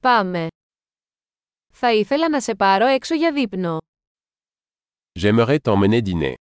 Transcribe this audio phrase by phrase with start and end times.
[0.00, 0.46] Πάμε.
[1.72, 3.78] Θα ήθελα να σε πάρω έξω για δείπνο.
[5.20, 6.34] J'aimerais t'emmener dîner.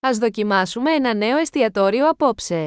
[0.00, 2.64] Ας δοκιμάσουμε ένα νέο εστιατόριο απόψε.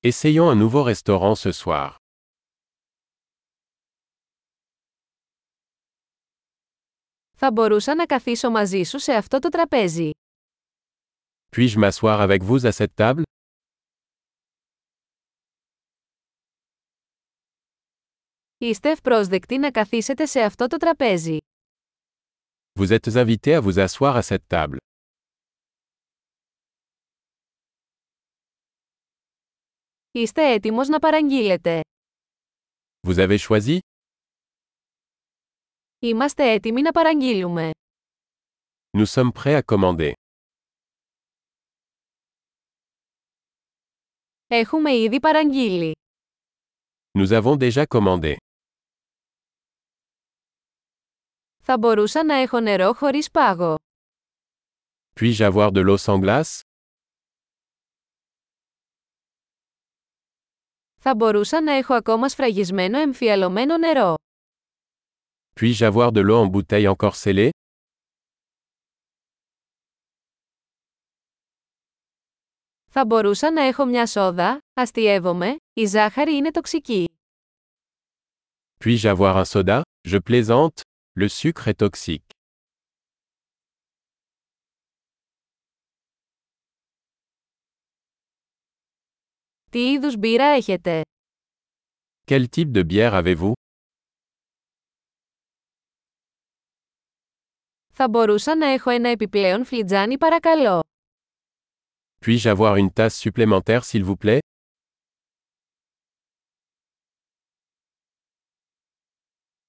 [0.00, 1.94] Essayons un nouveau restaurant ce soir.
[7.36, 10.10] Θα μπορούσα να καθίσω μαζί σου σε αυτό το τραπέζι.
[11.56, 13.22] Puis-je m'asseoir avec vous à cette table;
[18.64, 21.36] Είστε ευπρόσδεκτοι να καθίσετε σε αυτό το τραπέζι.
[22.80, 24.76] Vous êtes invité à vous asseoir à cette table.
[30.10, 31.80] Είστε έτοιμος να παραγγείλετε.
[33.06, 33.78] Vous avez choisi;
[35.98, 37.70] Είμαστε έτοιμοι να παραγγείλουμε.
[38.98, 40.12] Nous sommes prêts à commander.
[44.46, 45.92] Έχουμε ήδη παραγγείλει.
[47.18, 48.43] Nous avons déjà commandé.
[51.66, 53.74] Θα μπορούσα να έχω νερό χωρίς πάγο.
[55.20, 56.60] Puis-je avoir de l'eau sans glace;
[61.00, 64.14] Θα μπορούσα να έχω ακόμα σφραγισμένο εμφιαλωμένο νερό.
[65.60, 67.48] Puis-je avoir de l'eau en bouteille encore scellée;
[72.90, 77.04] Θα μπορούσα να έχω μια σόδα, αστειεύομαι, η ζάχαρη είναι τοξική.
[78.84, 80.80] Puis-je avoir un soda; Je plaisante,
[81.13, 82.29] le sucre est toxique.
[89.71, 91.01] Τι είδους μπύρα έχετε?
[92.27, 93.51] Quel type de bière avez-vous
[97.91, 100.79] Θα μπορούσα να έχω ένα επιπλέον φλιτζάνι παρακαλώ.
[102.25, 104.39] Puis-je avoir une tasse supplémentaire s'il vous plaît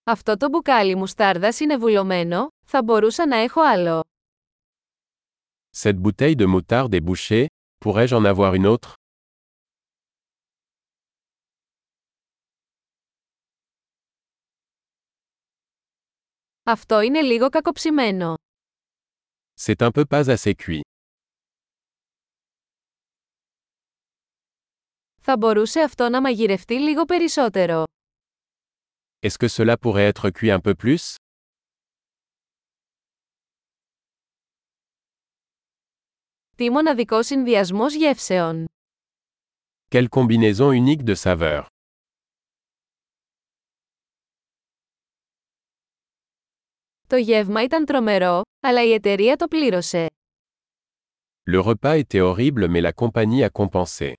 [0.08, 4.04] Αυτό το μπουκάλι μουστάρδας είναι βουλωμένο, θα μπορούσα να έχω άλλο.
[5.82, 7.46] Cette bouteille de moutarde est bouchée,
[7.86, 8.94] pourrais-je en avoir une autre;
[16.64, 18.34] Αυτό είναι λίγο κακοψημένο.
[19.66, 20.80] C'est un peu pas assez cuit.
[25.22, 27.84] Θα μπορούσε αυτό να μαγειρευτεί λίγο περισσότερο.
[29.23, 31.15] Est-ce que cela pourrait être cuit un peu plus
[36.57, 38.65] Τι μοναδικό συνδυασμός γεύσεων.
[39.89, 41.67] Quelle combinaison unique de saveurs
[47.07, 50.07] Το γεύμα ήταν τρομερό, αλλά η εταιρεία το πλήρωσε.
[51.51, 54.13] Le repas était horrible mais la compagnie a compensé.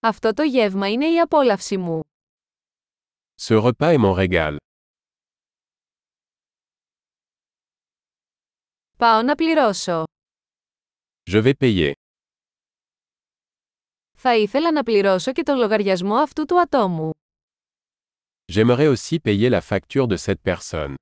[0.00, 2.00] Αυτό το γεύμα είναι η απόλαυση μου.
[3.40, 4.56] Ce repas est mon régal.
[8.98, 10.04] Πάω να πληρώσω.
[11.30, 11.92] Je vais payer.
[14.14, 17.10] Θα ήθελα να πληρώσω και τον λογαριασμό αυτού του ατόμου.
[18.52, 20.94] J'aimerais aussi payer la facture de cette personne.